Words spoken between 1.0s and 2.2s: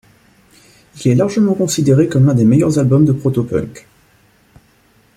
Il est largement considéré